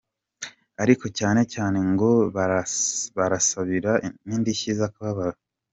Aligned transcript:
Ariko 0.83 1.05
cyane 1.19 1.41
cyane 1.53 1.77
ngo 1.91 2.09
arabasabira 2.43 3.91
n’indishyi 4.27 4.71
z’akababaro. 4.79 5.37